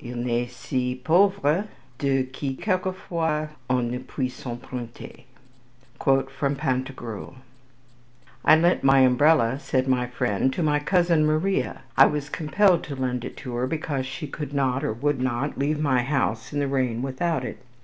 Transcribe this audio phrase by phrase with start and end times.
[0.00, 1.66] Il n'est si pauvre
[2.00, 5.22] de qui quelquefois on ne puisse emprunter."
[6.00, 7.34] Pantagruel.
[8.44, 11.82] "I lent my umbrella," said my friend, "to my cousin, Maria.
[11.96, 15.56] I was compelled to lend it to her because she could not, or would not,
[15.60, 17.60] leave my house in the rain without it.